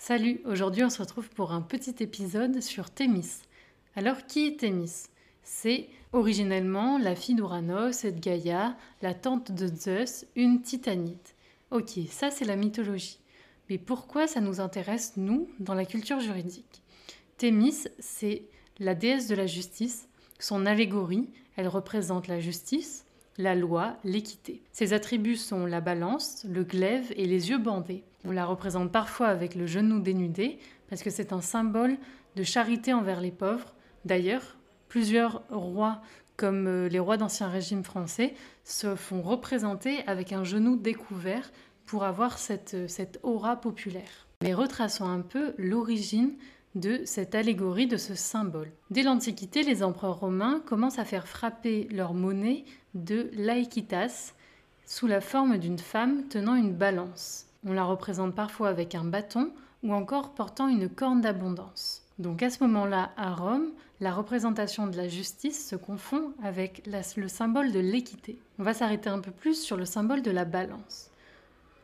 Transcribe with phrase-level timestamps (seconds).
[0.00, 3.42] Salut, aujourd'hui on se retrouve pour un petit épisode sur Thémis.
[3.96, 5.08] Alors qui est Thémis?
[5.42, 11.34] C'est originellement la fille d'Uranos et de Gaïa, la tante de Zeus, une titanite.
[11.72, 13.18] Ok, ça c'est la mythologie.
[13.68, 16.80] Mais pourquoi ça nous intéresse, nous, dans la culture juridique?
[17.36, 18.44] Thémis, c'est
[18.78, 20.08] la déesse de la justice.
[20.38, 23.04] Son allégorie, elle représente la justice,
[23.38, 24.62] la loi, l'équité.
[24.72, 28.04] Ses attributs sont la balance, le glaive et les yeux bandés.
[28.24, 30.58] On la représente parfois avec le genou dénudé
[30.90, 31.96] parce que c'est un symbole
[32.36, 33.74] de charité envers les pauvres.
[34.04, 34.56] D'ailleurs,
[34.88, 36.02] plusieurs rois,
[36.36, 41.50] comme euh, les rois d'Ancien Régime français, se font représenter avec un genou découvert
[41.86, 44.26] pour avoir cette, euh, cette aura populaire.
[44.42, 46.34] Mais retraçons un peu l'origine
[46.78, 48.70] de cette allégorie, de ce symbole.
[48.90, 52.64] Dès l'Antiquité, les empereurs romains commencent à faire frapper leur monnaie
[52.94, 54.32] de l'aequitas
[54.86, 57.46] sous la forme d'une femme tenant une balance.
[57.66, 59.50] On la représente parfois avec un bâton
[59.82, 62.02] ou encore portant une corne d'abondance.
[62.18, 67.28] Donc à ce moment-là, à Rome, la représentation de la justice se confond avec le
[67.28, 68.38] symbole de l'équité.
[68.58, 71.10] On va s'arrêter un peu plus sur le symbole de la balance.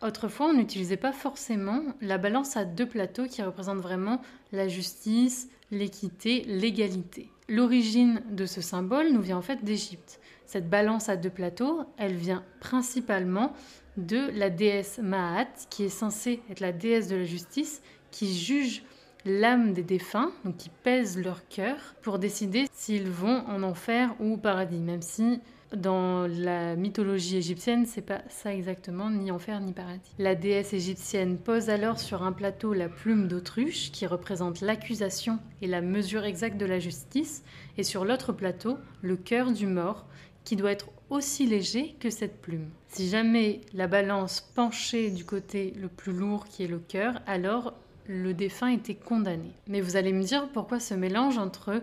[0.00, 4.20] Autrefois, on n'utilisait pas forcément la balance à deux plateaux qui représentent vraiment
[4.52, 7.30] la justice, l'équité, l'égalité.
[7.48, 10.20] L'origine de ce symbole nous vient en fait d'Égypte.
[10.46, 13.52] Cette balance à deux plateaux, elle vient principalement
[13.96, 18.84] de la déesse Maat, qui est censée être la déesse de la justice, qui juge
[19.24, 24.34] l'âme des défunts, donc qui pèse leur cœur pour décider s'ils vont en enfer ou
[24.34, 25.40] au paradis, même si
[25.76, 30.10] dans la mythologie égyptienne, c'est pas ça exactement, ni enfer ni paradis.
[30.18, 35.66] La déesse égyptienne pose alors sur un plateau la plume d'autruche, qui représente l'accusation et
[35.66, 37.42] la mesure exacte de la justice,
[37.76, 40.06] et sur l'autre plateau, le cœur du mort,
[40.44, 42.70] qui doit être aussi léger que cette plume.
[42.88, 47.74] Si jamais la balance penchait du côté le plus lourd qui est le cœur, alors
[48.06, 49.52] le défunt était condamné.
[49.66, 51.82] Mais vous allez me dire pourquoi ce mélange entre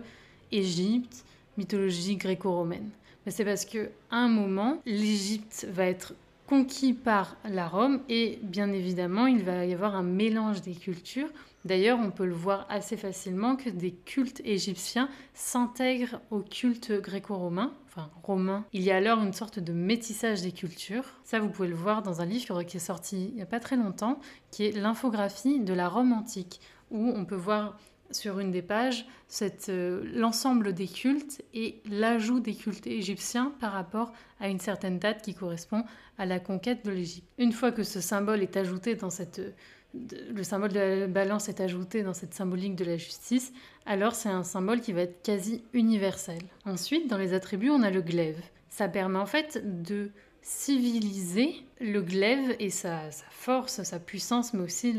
[0.50, 1.24] Égypte,
[1.56, 2.90] mythologie gréco-romaine?
[3.28, 6.14] C'est parce que un moment, l'Égypte va être
[6.46, 11.28] conquis par la Rome et bien évidemment il va y avoir un mélange des cultures.
[11.64, 17.72] D'ailleurs on peut le voir assez facilement que des cultes égyptiens s'intègrent au culte gréco-romain,
[17.88, 18.64] enfin romain.
[18.72, 21.04] Il y a alors une sorte de métissage des cultures.
[21.24, 23.58] Ça vous pouvez le voir dans un livre qui est sorti il n'y a pas
[23.58, 24.20] très longtemps,
[24.52, 26.60] qui est l'infographie de la Rome antique,
[26.92, 27.76] où on peut voir
[28.10, 29.06] sur une des pages
[29.68, 35.22] euh, l'ensemble des cultes et l'ajout des cultes égyptiens par rapport à une certaine date
[35.22, 35.84] qui correspond
[36.18, 37.28] à la conquête de l'Égypte.
[37.38, 39.40] Une fois que ce symbole est ajouté dans cette
[40.34, 43.52] le symbole de la balance est ajouté dans cette symbolique de la justice,
[43.86, 46.42] alors c'est un symbole qui va être quasi universel.
[46.66, 48.38] Ensuite, dans les attributs, on a le glaive.
[48.68, 50.10] Ça permet en fait de
[50.46, 54.94] civiliser le glaive et sa, force, sa puissance, mais aussi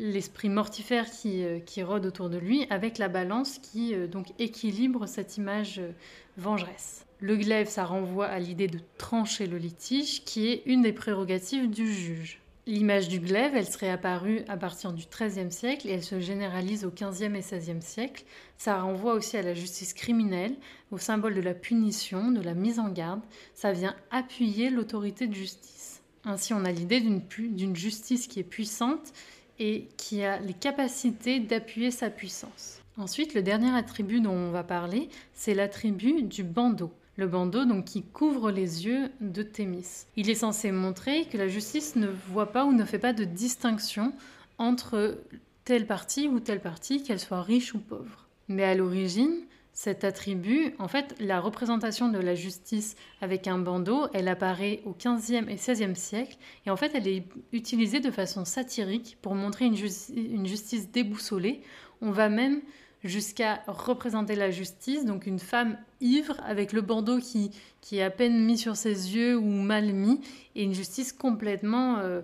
[0.00, 5.06] l'esprit mortifère euh, qui, rôde autour de lui, avec la balance qui euh, donc équilibre
[5.06, 5.92] cette image euh,
[6.36, 7.06] vengeresse.
[7.20, 11.70] Le glaive, ça renvoie à l'idée de trancher le litige, qui est une des prérogatives
[11.70, 12.41] du juge.
[12.64, 16.84] L'image du glaive, elle serait apparue à partir du XIIIe siècle et elle se généralise
[16.84, 18.24] au XVe et XVIe siècle.
[18.56, 20.54] Ça renvoie aussi à la justice criminelle,
[20.92, 23.20] au symbole de la punition, de la mise en garde.
[23.52, 26.02] Ça vient appuyer l'autorité de justice.
[26.24, 29.12] Ainsi, on a l'idée d'une justice qui est puissante
[29.58, 32.80] et qui a les capacités d'appuyer sa puissance.
[32.96, 37.84] Ensuite, le dernier attribut dont on va parler, c'est l'attribut du bandeau le bandeau donc
[37.84, 40.06] qui couvre les yeux de Thémis.
[40.16, 43.24] Il est censé montrer que la justice ne voit pas ou ne fait pas de
[43.24, 44.12] distinction
[44.58, 45.18] entre
[45.64, 48.26] telle partie ou telle partie, qu'elle soit riche ou pauvre.
[48.48, 54.06] Mais à l'origine, cet attribut, en fait, la représentation de la justice avec un bandeau,
[54.12, 56.36] elle apparaît au XVe et XVIe siècle,
[56.66, 61.62] et en fait, elle est utilisée de façon satirique pour montrer une justice déboussolée.
[62.02, 62.60] On va même
[63.04, 68.10] jusqu'à représenter la justice, donc une femme ivre avec le bandeau qui, qui est à
[68.10, 70.20] peine mis sur ses yeux ou mal mis,
[70.54, 72.20] et une justice complètement euh,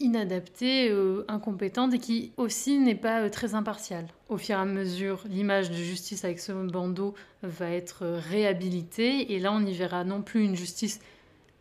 [0.00, 4.06] inadaptée, euh, incompétente, et qui aussi n'est pas euh, très impartiale.
[4.28, 9.38] Au fur et à mesure, l'image de justice avec ce bandeau va être réhabilitée, et
[9.38, 11.00] là on y verra non plus une justice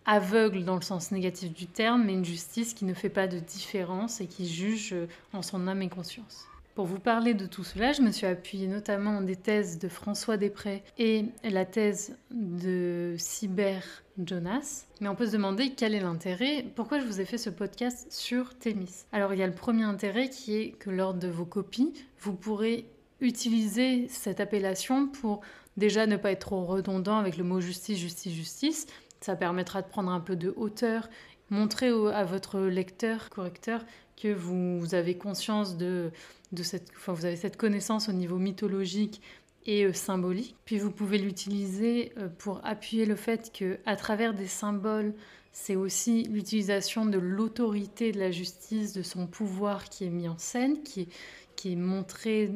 [0.05, 3.39] aveugle dans le sens négatif du terme, mais une justice qui ne fait pas de
[3.39, 4.95] différence et qui juge
[5.31, 6.47] en son âme et conscience.
[6.75, 10.37] Pour vous parler de tout cela, je me suis appuyée notamment des thèses de François
[10.37, 13.83] Després et la thèse de Cyber
[14.17, 14.85] Jonas.
[15.01, 18.09] Mais on peut se demander quel est l'intérêt, pourquoi je vous ai fait ce podcast
[18.09, 19.03] sur Thémis?
[19.11, 22.33] Alors il y a le premier intérêt qui est que lors de vos copies, vous
[22.33, 22.85] pourrez
[23.19, 25.41] utiliser cette appellation pour
[25.75, 28.87] déjà ne pas être trop redondant avec le mot justice, justice, justice.
[29.19, 31.09] Ça permettra de prendre un peu de hauteur
[31.51, 33.85] montrer à votre lecteur, correcteur,
[34.21, 36.11] que vous, avez conscience de,
[36.51, 39.21] de cette, enfin, vous avez cette connaissance au niveau mythologique
[39.65, 40.55] et euh, symbolique.
[40.65, 45.13] Puis vous pouvez l'utiliser euh, pour appuyer le fait que à travers des symboles,
[45.51, 50.37] c'est aussi l'utilisation de l'autorité de la justice, de son pouvoir qui est mis en
[50.37, 51.07] scène, qui est,
[51.55, 52.51] qui est montré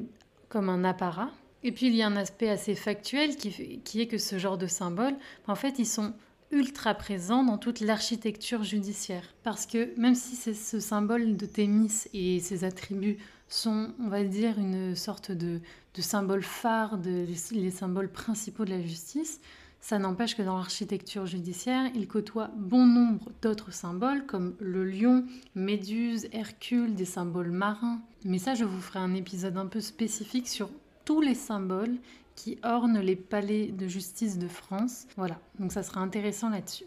[0.50, 1.32] comme un apparat.
[1.64, 4.58] Et puis il y a un aspect assez factuel qui, qui est que ce genre
[4.58, 5.16] de symboles,
[5.48, 6.14] en fait, ils sont
[6.52, 9.24] ultra présents dans toute l'architecture judiciaire.
[9.44, 13.18] Parce que même si ce symbole de Thémis et ses attributs
[13.50, 15.60] sont, on va dire, une sorte de,
[15.94, 19.40] de symbole phare, de, les symboles principaux de la justice,
[19.80, 25.26] ça n'empêche que dans l'architecture judiciaire, il côtoie bon nombre d'autres symboles comme le lion,
[25.54, 28.02] Méduse, Hercule, des symboles marins.
[28.24, 30.72] Mais ça, je vous ferai un épisode un peu spécifique sur
[31.06, 31.96] tous les symboles
[32.36, 35.08] qui ornent les palais de justice de France.
[35.16, 36.86] Voilà, donc ça sera intéressant là-dessus.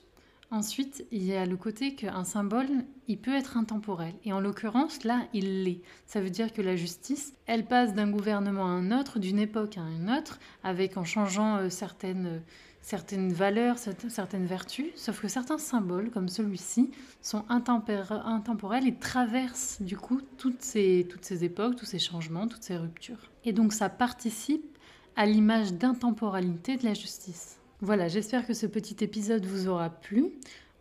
[0.50, 2.68] Ensuite, il y a le côté qu'un symbole,
[3.06, 4.14] il peut être intemporel.
[4.24, 5.82] Et en l'occurrence, là, il l'est.
[6.06, 9.76] Ça veut dire que la justice, elle passe d'un gouvernement à un autre, d'une époque
[9.76, 12.42] à une autre, avec en changeant euh, certaines,
[12.80, 14.86] certaines valeurs, certaines vertus.
[14.94, 16.90] Sauf que certains symboles, comme celui-ci,
[17.20, 22.62] sont intemporels et traversent du coup toutes ces, toutes ces époques, tous ces changements, toutes
[22.62, 23.30] ces ruptures.
[23.44, 24.78] Et donc ça participe
[25.16, 27.58] à l'image d'intemporalité de la justice.
[27.80, 30.32] Voilà, j'espère que ce petit épisode vous aura plu.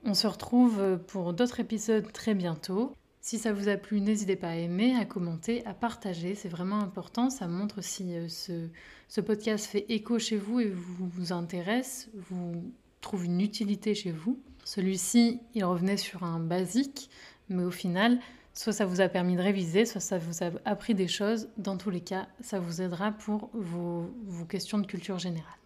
[0.03, 2.94] On se retrouve pour d'autres épisodes très bientôt.
[3.27, 6.33] Si ça vous a plu, n'hésitez pas à aimer, à commenter, à partager.
[6.33, 7.29] C'est vraiment important.
[7.29, 12.71] Ça montre si euh, ce, podcast fait écho chez vous et vous vous intéresse, vous
[13.01, 14.41] trouve une utilité chez vous.
[14.63, 17.09] Celui-ci, il revenait sur un basique,
[17.50, 18.18] mais au final,
[18.53, 21.50] soit ça vous a permis de réviser, soit ça vous a appris des choses.
[21.57, 25.59] Dans tous les cas, ça vous aidera pour vos questions de culture générale.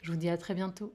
[0.00, 0.94] Je vous dis à très bientôt.